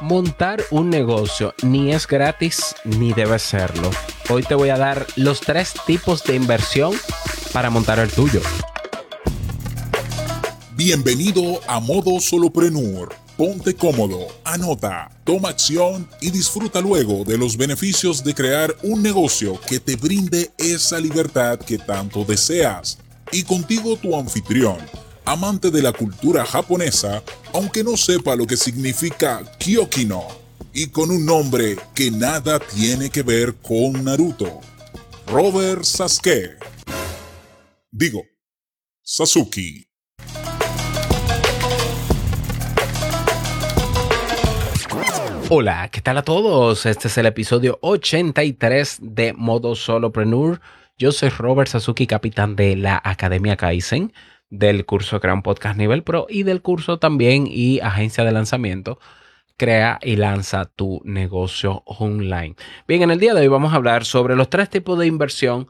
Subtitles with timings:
[0.00, 3.90] Montar un negocio ni es gratis ni debe serlo.
[4.28, 6.92] Hoy te voy a dar los tres tipos de inversión
[7.52, 8.40] para montar el tuyo.
[10.74, 13.14] Bienvenido a Modo Soloprenur.
[13.36, 19.60] Ponte cómodo, anota, toma acción y disfruta luego de los beneficios de crear un negocio
[19.68, 22.98] que te brinde esa libertad que tanto deseas.
[23.30, 24.78] Y contigo tu anfitrión
[25.24, 27.22] amante de la cultura japonesa,
[27.52, 30.26] aunque no sepa lo que significa Kyokino,
[30.72, 34.60] y con un nombre que nada tiene que ver con Naruto.
[35.26, 36.56] Robert Sasuke.
[37.90, 38.22] Digo,
[39.02, 39.86] Sasuke.
[45.50, 46.86] Hola, ¿qué tal a todos?
[46.86, 50.62] Este es el episodio 83 de Modo Solopreneur.
[50.96, 54.14] Yo soy Robert Sasuke, capitán de la Academia Kaizen
[54.52, 58.98] del curso Crea un Podcast Nivel Pro y del curso también y agencia de lanzamiento.
[59.56, 62.54] Crea y lanza tu negocio online.
[62.86, 65.68] Bien, en el día de hoy vamos a hablar sobre los tres tipos de inversión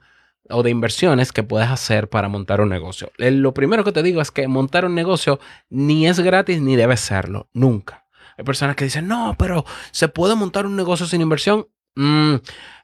[0.50, 3.12] o de inversiones que puedes hacer para montar un negocio.
[3.18, 5.38] Lo primero que te digo es que montar un negocio
[5.70, 8.04] ni es gratis ni debe serlo, nunca.
[8.36, 11.68] Hay personas que dicen, no, pero ¿se puede montar un negocio sin inversión?
[11.94, 12.36] Mm,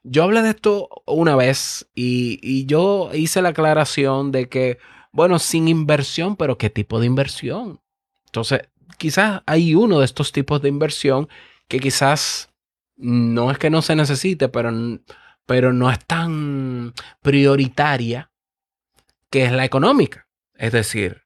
[0.05, 4.79] yo hablé de esto una vez y, y yo hice la aclaración de que
[5.13, 7.81] bueno, sin inversión, pero ¿qué tipo de inversión?
[8.27, 11.29] Entonces, quizás hay uno de estos tipos de inversión
[11.67, 12.51] que quizás
[12.97, 14.71] no es que no se necesite, pero,
[15.47, 16.93] pero no es tan
[17.23, 18.31] prioritaria
[19.31, 20.27] que es la económica.
[20.55, 21.23] Es decir,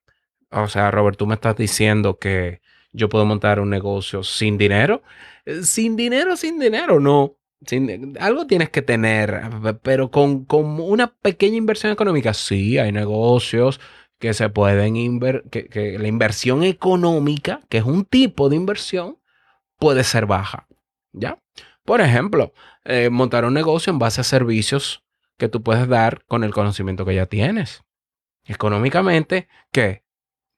[0.50, 2.60] o sea, Robert, tú me estás diciendo que
[2.92, 5.02] yo puedo montar un negocio sin dinero.
[5.44, 7.36] Eh, sin dinero, sin dinero, no
[8.20, 9.42] algo tienes que tener,
[9.82, 13.80] pero con, una pequeña inversión económica, sí, hay negocios
[14.18, 19.18] que se pueden invertir, que, la inversión económica, que es un tipo de inversión,
[19.78, 20.66] puede ser baja.
[21.12, 21.38] ¿Ya?
[21.84, 22.52] Por ejemplo,
[22.84, 25.04] eh, montar un negocio en base a servicios
[25.36, 27.82] que tú puedes dar con el conocimiento que ya tienes.
[28.44, 30.04] Económicamente, ¿qué?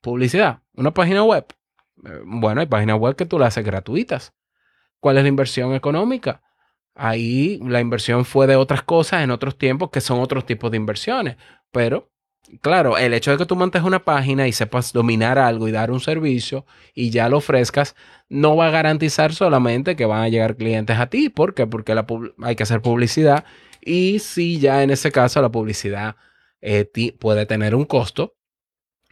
[0.01, 1.47] Publicidad, una página web.
[2.05, 4.35] Eh, bueno, hay páginas web que tú las haces gratuitas.
[5.01, 6.43] ¿Cuál es la inversión económica?
[6.95, 10.77] Ahí la inversión fue de otras cosas en otros tiempos que son otros tipos de
[10.77, 11.37] inversiones.
[11.73, 12.13] Pero,
[12.61, 15.91] claro, el hecho de que tú montes una página y sepas dominar algo y dar
[15.91, 17.97] un servicio y ya lo ofrezcas,
[18.29, 21.31] no va a garantizar solamente que van a llegar clientes a ti.
[21.31, 21.67] ¿Por qué?
[21.67, 21.95] Porque
[22.43, 23.45] hay que hacer publicidad.
[23.81, 26.17] Y si ya en ese caso la publicidad
[26.61, 26.89] eh,
[27.19, 28.37] puede tener un costo,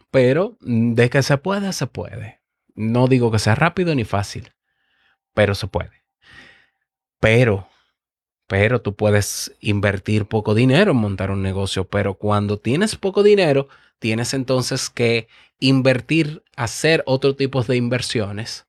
[0.09, 2.41] pero de que se puede, se puede.
[2.75, 4.53] No digo que sea rápido ni fácil,
[5.33, 6.03] pero se puede.
[7.19, 7.67] Pero
[8.53, 13.67] pero tú puedes invertir poco dinero en montar un negocio, pero cuando tienes poco dinero,
[13.97, 15.27] tienes entonces que
[15.57, 18.67] invertir, hacer otro tipo de inversiones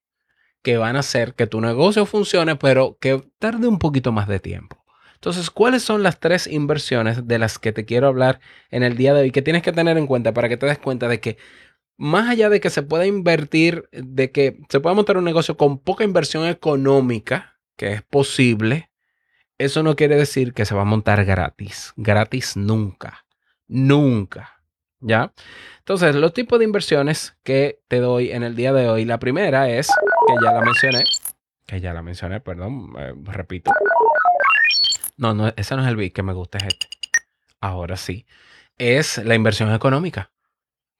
[0.62, 4.41] que van a hacer que tu negocio funcione, pero que tarde un poquito más de
[4.41, 4.83] tiempo.
[5.17, 8.41] Entonces, ¿cuáles son las tres inversiones de las que te quiero hablar
[8.71, 10.78] en el día de hoy que tienes que tener en cuenta para que te des
[10.78, 11.37] cuenta de que
[11.99, 15.78] más allá de que se pueda invertir, de que se pueda montar un negocio con
[15.78, 18.89] poca inversión económica, que es posible,
[19.59, 21.92] eso no quiere decir que se va a montar gratis.
[21.97, 23.25] Gratis nunca.
[23.69, 24.60] Nunca.
[25.00, 25.32] ¿Ya?
[25.78, 29.69] Entonces, los tipos de inversiones que te doy en el día de hoy, la primera
[29.69, 31.04] es, que ya la mencioné,
[31.66, 33.70] que ya la mencioné, perdón, eh, repito.
[35.16, 36.88] No, no, ese no es el bit que me gusta, es este.
[37.60, 38.26] Ahora sí.
[38.78, 40.31] Es la inversión económica.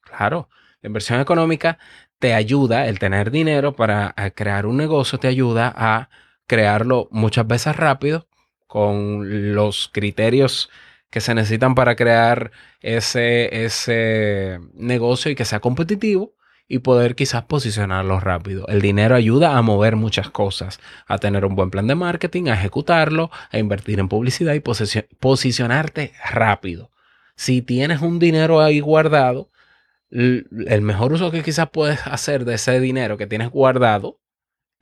[0.01, 0.49] Claro,
[0.81, 1.79] la inversión económica
[2.19, 6.09] te ayuda, el tener dinero para eh, crear un negocio te ayuda a
[6.47, 8.29] crearlo muchas veces rápido
[8.75, 10.69] con los criterios
[11.09, 16.35] que se necesitan para crear ese, ese negocio y que sea competitivo
[16.67, 18.67] y poder quizás posicionarlo rápido.
[18.67, 22.55] El dinero ayuda a mover muchas cosas, a tener un buen plan de marketing, a
[22.55, 24.61] ejecutarlo, a invertir en publicidad y
[25.21, 26.91] posicionarte rápido.
[27.37, 29.53] Si tienes un dinero ahí guardado,
[30.11, 34.19] el mejor uso que quizás puedes hacer de ese dinero que tienes guardado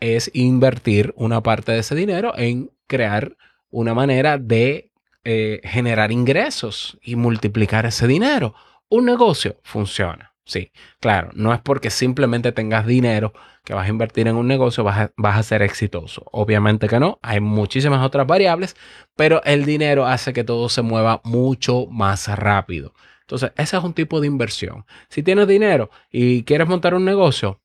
[0.00, 3.36] es invertir una parte de ese dinero en crear
[3.72, 4.92] una manera de
[5.24, 8.54] eh, generar ingresos y multiplicar ese dinero.
[8.88, 10.32] Un negocio funciona.
[10.44, 13.32] Sí, claro, no es porque simplemente tengas dinero
[13.64, 16.24] que vas a invertir en un negocio, vas a, vas a ser exitoso.
[16.32, 18.76] Obviamente que no, hay muchísimas otras variables,
[19.16, 22.92] pero el dinero hace que todo se mueva mucho más rápido.
[23.20, 24.84] Entonces, ese es un tipo de inversión.
[25.08, 27.62] Si tienes dinero y quieres montar un negocio,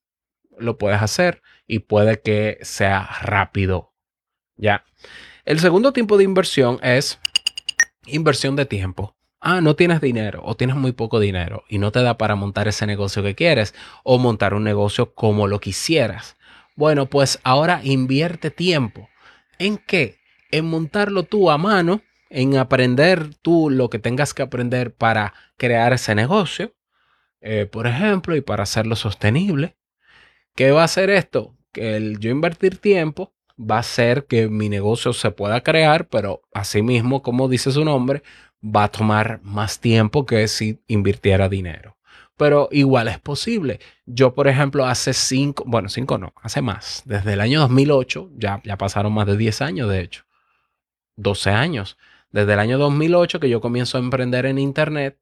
[0.57, 3.93] lo puedes hacer y puede que sea rápido.
[4.55, 4.85] Ya.
[5.47, 7.21] El segundo tipo de inversión es
[8.05, 9.15] inversión de tiempo.
[9.39, 12.67] ah, no tienes dinero o tienes muy poco dinero y no te da para montar
[12.67, 13.73] ese negocio que quieres
[14.03, 16.35] o montar un negocio como lo quisieras.
[16.75, 19.07] Bueno, pues ahora invierte tiempo.
[19.57, 20.17] ¿En qué?
[20.51, 25.93] En montarlo tú a mano, en aprender tú lo que tengas que aprender para crear
[25.93, 26.75] ese negocio,
[27.39, 29.77] eh, por ejemplo, y para hacerlo sostenible.
[30.55, 31.55] ¿Qué va a hacer esto?
[31.71, 36.41] Que el yo invertir tiempo va a hacer que mi negocio se pueda crear, pero
[36.53, 38.23] asimismo, como dice su nombre,
[38.63, 41.97] va a tomar más tiempo que si invirtiera dinero.
[42.37, 43.79] Pero igual es posible.
[44.05, 47.01] Yo, por ejemplo, hace cinco, bueno, cinco no, hace más.
[47.05, 50.23] Desde el año 2008, ya, ya pasaron más de 10 años, de hecho.
[51.15, 51.97] 12 años.
[52.31, 55.17] Desde el año 2008 que yo comienzo a emprender en Internet,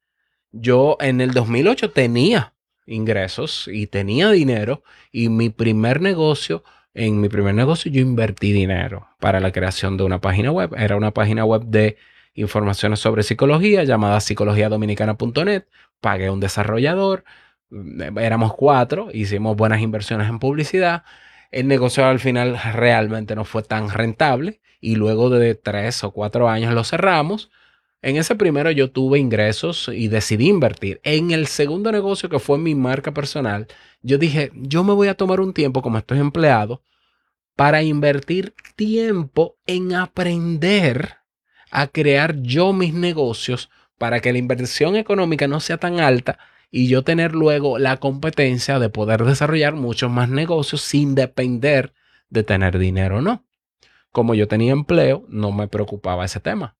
[0.52, 2.54] yo en el 2008 tenía
[2.86, 6.64] ingresos y tenía dinero y mi primer negocio,
[6.96, 10.74] en mi primer negocio yo invertí dinero para la creación de una página web.
[10.76, 11.98] Era una página web de
[12.34, 15.64] informaciones sobre psicología llamada psicologiadominicana.net.
[16.00, 17.24] Pagué un desarrollador,
[17.70, 21.04] mm, éramos cuatro, hicimos buenas inversiones en publicidad.
[21.52, 26.48] El negocio al final realmente no fue tan rentable y luego de tres o cuatro
[26.48, 27.50] años lo cerramos.
[28.02, 31.00] En ese primero yo tuve ingresos y decidí invertir.
[31.02, 33.66] En el segundo negocio que fue mi marca personal,
[34.02, 36.82] yo dije, yo me voy a tomar un tiempo como estoy empleado
[37.56, 41.16] para invertir tiempo en aprender
[41.70, 46.38] a crear yo mis negocios para que la inversión económica no sea tan alta
[46.70, 51.94] y yo tener luego la competencia de poder desarrollar muchos más negocios sin depender
[52.28, 53.46] de tener dinero o no.
[54.12, 56.76] Como yo tenía empleo, no me preocupaba ese tema.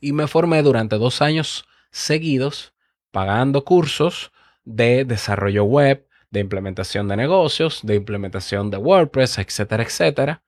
[0.00, 2.74] Y me formé durante dos años seguidos
[3.10, 4.32] pagando cursos
[4.64, 10.42] de desarrollo web, de implementación de negocios, de implementación de WordPress, etcétera, etcétera.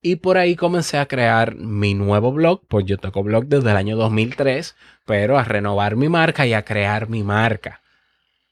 [0.00, 3.76] Y por ahí comencé a crear mi nuevo blog, pues yo tengo blog desde el
[3.76, 7.82] año 2003, pero a renovar mi marca y a crear mi marca.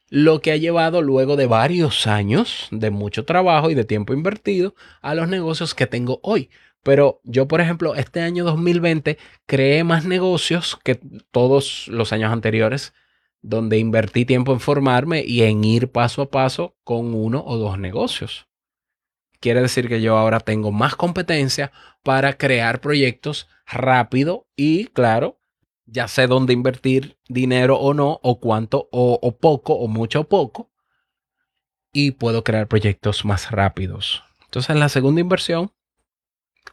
[0.08, 4.74] Lo que ha llevado luego de varios años de mucho trabajo y de tiempo invertido
[5.02, 6.50] a los negocios que tengo hoy.
[6.86, 10.98] Pero yo, por ejemplo, este año 2020 creé más negocios que
[11.30, 12.94] todos los años anteriores,
[13.42, 17.78] donde invertí tiempo en formarme y en ir paso a paso con uno o dos
[17.78, 18.46] negocios
[19.40, 21.72] quiere decir que yo ahora tengo más competencia
[22.02, 25.38] para crear proyectos rápido y claro,
[25.84, 30.72] ya sé dónde invertir dinero o no, o cuánto, o, poco, o mucho o poco,
[31.92, 34.24] y puedo crear proyectos más rápidos.
[34.44, 35.70] Entonces, la segunda inversión,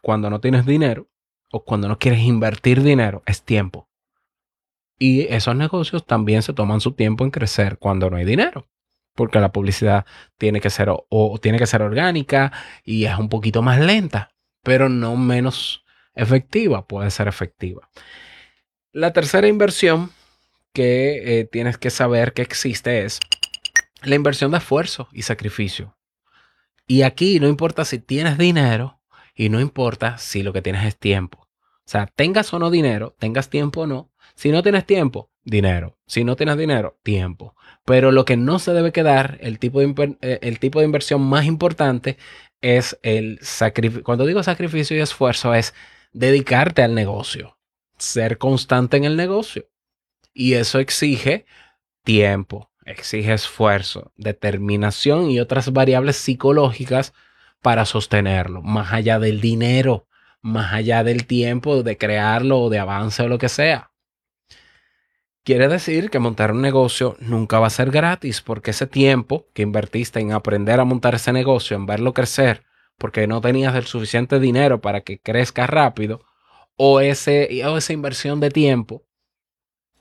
[0.01, 1.07] cuando no tienes dinero
[1.51, 3.89] o cuando no quieres invertir dinero, es tiempo.
[4.97, 8.67] Y esos negocios también se toman su tiempo en crecer cuando no hay dinero
[9.15, 10.05] porque la publicidad
[10.37, 12.51] tiene que ser o, tiene que ser orgánica
[12.83, 14.31] y es un poquito más lenta,
[14.63, 15.83] pero no menos
[16.15, 17.89] efectiva, puede ser efectiva.
[18.91, 20.11] La tercera inversión
[20.73, 23.19] que eh, tienes que saber que existe es
[24.01, 25.97] la inversión de esfuerzo y sacrificio.
[26.85, 28.99] Y aquí no importa si tienes dinero
[29.35, 31.47] y no importa si lo que tienes es tiempo.
[31.85, 34.11] O sea, tengas o no dinero, tengas tiempo o no.
[34.35, 35.97] Si no tienes tiempo, dinero.
[36.05, 37.55] Si no tienes dinero, tiempo.
[37.85, 41.21] Pero lo que no se debe quedar, el tipo de, eh, el tipo de inversión
[41.21, 42.17] más importante
[42.61, 44.03] es el sacrificio.
[44.03, 45.73] Cuando digo sacrificio y esfuerzo es
[46.13, 47.57] dedicarte al negocio,
[47.97, 49.67] ser constante en el negocio.
[50.33, 51.45] Y eso exige
[52.03, 57.13] tiempo, exige esfuerzo, determinación y otras variables psicológicas
[57.63, 60.05] para sostenerlo, más allá del dinero,
[60.41, 63.91] más allá del tiempo de crearlo o de avance o lo que sea.
[65.45, 69.61] Quiere decir que montar un negocio nunca va a ser gratis porque ese tiempo que
[69.61, 72.63] invertiste en aprender a montar ese negocio, en verlo crecer,
[72.97, 76.21] porque no tenías el suficiente dinero para que crezca rápido,
[76.75, 79.03] o, ese, o esa inversión de tiempo,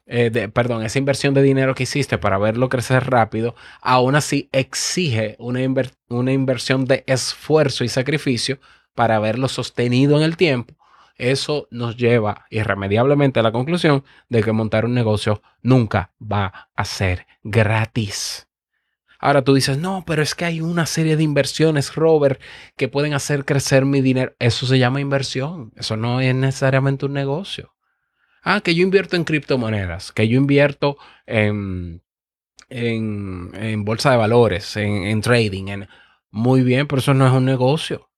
[0.06, 5.36] eh, perdón, esa inversión de dinero que hiciste para verlo crecer rápido, aún así exige
[5.38, 5.60] una,
[6.08, 8.58] una inversión de esfuerzo y sacrificio
[8.94, 10.74] para verlo sostenido en el tiempo
[11.22, 16.84] eso nos lleva irremediablemente a la conclusión de que montar un negocio nunca va a
[16.84, 18.48] ser gratis.
[19.20, 22.40] Ahora tú dices, no, pero es que hay una serie de inversiones, Robert,
[22.76, 24.34] que pueden hacer crecer mi dinero.
[24.40, 25.72] Eso se llama inversión.
[25.76, 27.72] Eso no es necesariamente un negocio.
[28.42, 32.02] Ah, que yo invierto en criptomonedas, que yo invierto en,
[32.68, 35.68] en, bolsa de valores, en, trading.
[35.68, 35.88] En,
[36.30, 38.10] muy bien, pero eso no es un negocio.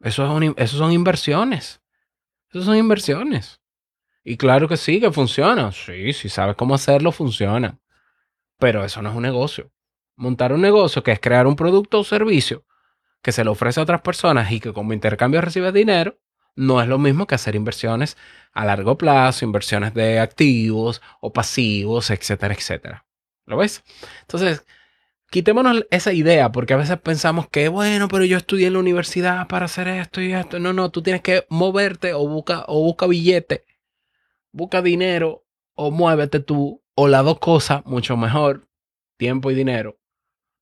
[0.00, 1.80] Eso, es eso son inversiones.
[2.50, 3.60] Esas son inversiones.
[4.24, 5.72] Y claro que sí, que funciona.
[5.72, 7.78] Sí, si sabes cómo hacerlo, funciona.
[8.58, 9.72] Pero eso no es un negocio.
[10.16, 12.64] Montar un negocio que es crear un producto o servicio
[13.22, 16.18] que se le ofrece a otras personas y que como intercambio recibes dinero,
[16.54, 18.16] No es lo mismo que hacer inversiones
[18.52, 23.06] a largo plazo, inversiones de activos o pasivos, etcétera, etcétera.
[23.46, 23.82] ¿Lo ves?
[24.22, 24.64] Entonces,
[25.30, 29.48] quitémonos esa idea porque a veces pensamos que, bueno, pero yo estudié en la universidad
[29.48, 30.58] para hacer esto y esto.
[30.58, 33.64] No, no, tú tienes que moverte o busca, o busca billete,
[34.52, 35.44] busca dinero
[35.74, 38.68] o muévete tú o las dos cosas, mucho mejor,
[39.16, 39.98] tiempo y dinero,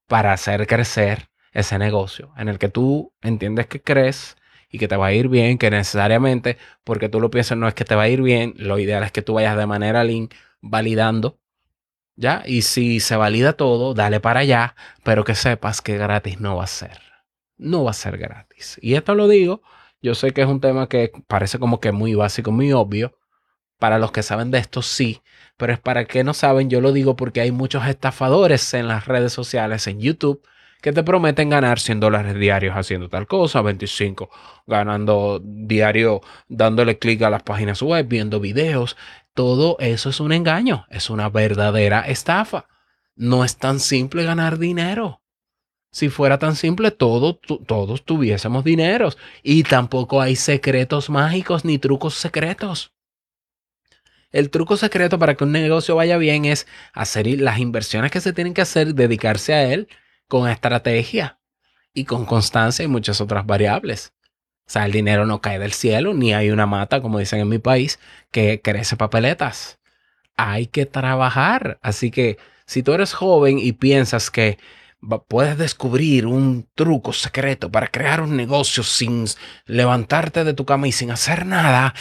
[0.06, 4.36] para hacer crecer ese negocio en el que tú entiendes que crees
[4.70, 7.74] y que te va a ir bien, que necesariamente, porque tú lo piensas, no es
[7.74, 10.28] que te va a ir bien, lo ideal es que tú vayas de manera lean
[10.60, 11.38] validando,
[12.16, 12.42] ¿ya?
[12.46, 16.64] Y si se valida todo, dale para allá, pero que sepas que gratis no va
[16.64, 17.00] a ser.
[17.58, 18.78] No va a ser gratis.
[18.80, 19.62] Y esto lo digo,
[20.02, 23.16] yo sé que es un tema que parece como que muy básico, muy obvio.
[23.78, 25.22] Para los que saben de esto, sí,
[25.56, 29.06] pero es para que no saben, yo lo digo porque hay muchos estafadores en las
[29.06, 30.42] redes sociales, en YouTube,
[30.80, 34.30] que te prometen ganar 100 dólares diarios haciendo tal cosa, 25
[34.66, 38.96] ganando diario dándole clic a las páginas web, viendo videos.
[39.34, 42.66] Todo eso es un engaño, es una verdadera estafa.
[43.16, 45.20] No es tan simple ganar dinero.
[45.92, 47.40] Si fuera tan simple, todos
[48.04, 49.18] tuviésemos dineros.
[49.42, 52.92] Y tampoco hay secretos mágicos ni trucos secretos.
[54.30, 58.32] El truco secreto para que un negocio vaya bien es hacer las inversiones que se
[58.32, 59.88] tienen que hacer, dedicarse a él
[60.30, 61.38] con estrategia
[61.92, 64.14] y con constancia y muchas otras variables.
[64.66, 67.48] O sea, el dinero no cae del cielo, ni hay una mata, como dicen en
[67.48, 67.98] mi país,
[68.30, 69.80] que crece papeletas.
[70.36, 71.78] Hay que trabajar.
[71.82, 74.58] Así que si tú eres joven y piensas que
[75.26, 79.24] puedes descubrir un truco secreto para crear un negocio sin
[79.66, 81.94] levantarte de tu cama y sin hacer nada,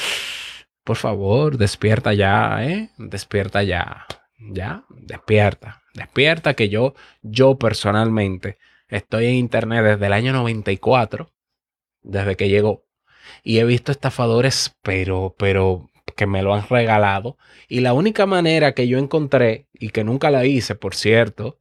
[0.83, 2.91] por favor, despierta ya, ¿eh?
[2.97, 4.05] Despierta ya.
[4.39, 5.83] Ya, despierta.
[5.93, 11.31] Despierta que yo, yo personalmente estoy en internet desde el año 94,
[12.01, 12.85] desde que llegó,
[13.43, 17.37] y he visto estafadores, pero, pero que me lo han regalado.
[17.67, 21.59] Y la única manera que yo encontré, y que nunca la hice, por cierto,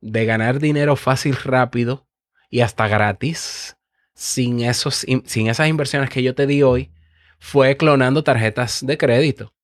[0.00, 2.06] de ganar dinero fácil, rápido
[2.50, 3.76] y hasta gratis,
[4.14, 6.90] sin, esos, sin esas inversiones que yo te di hoy,
[7.38, 9.55] fue clonando tarjetas de crédito.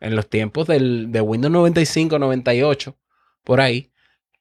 [0.00, 2.96] En los tiempos del, de Windows 95, 98,
[3.44, 3.90] por ahí,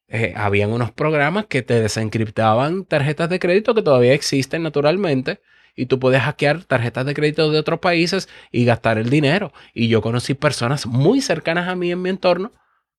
[0.07, 5.39] eh, habían unos programas que te desencriptaban tarjetas de crédito que todavía existen naturalmente
[5.75, 9.53] y tú puedes hackear tarjetas de crédito de otros países y gastar el dinero.
[9.73, 12.51] Y yo conocí personas muy cercanas a mí en mi entorno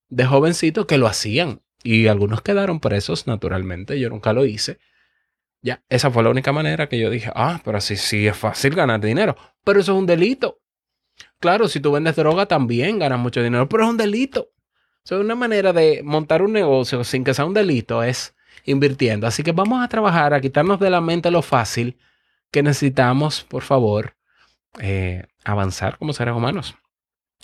[0.08, 4.78] de jovencitos que lo hacían y algunos quedaron presos naturalmente, yo nunca lo hice.
[5.62, 8.74] Ya, esa fue la única manera que yo dije, ah, pero así sí es fácil
[8.74, 10.60] ganar dinero, pero eso es un delito.
[11.40, 14.50] Claro, si tú vendes droga también ganas mucho dinero, pero es un delito.
[15.04, 19.26] So, una manera de montar un negocio sin que sea un delito es invirtiendo.
[19.26, 21.99] Así que vamos a trabajar a quitarnos de la mente lo fácil
[22.50, 24.16] que necesitamos, por favor,
[24.80, 26.76] eh, avanzar como seres humanos.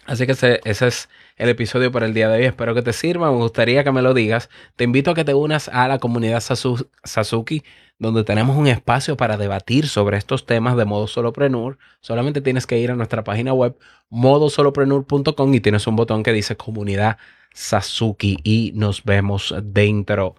[0.04, 2.44] Así que ese, es el episodio para el día de hoy.
[2.44, 3.30] Espero que te sirva.
[3.30, 4.48] Me gustaría que me lo digas.
[4.76, 7.64] Te invito a que te unas a la comunidad Sasuki,
[7.98, 11.78] donde tenemos un espacio para debatir sobre estos temas de modo soloprenur.
[12.00, 13.76] Solamente tienes que ir a nuestra página web
[14.10, 17.18] modosoloprenur.com y tienes un botón que dice comunidad
[17.52, 20.36] Sasuki y nos vemos dentro.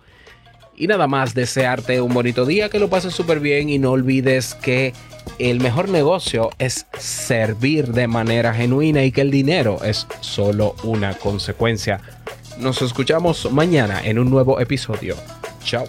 [0.80, 4.54] Y nada más, desearte un bonito día, que lo pases súper bien y no olvides
[4.54, 4.94] que
[5.40, 11.16] el mejor negocio es servir de manera genuina y que el dinero es solo una
[11.16, 12.00] consecuencia.
[12.60, 15.16] Nos escuchamos mañana en un nuevo episodio.
[15.64, 15.86] Chao.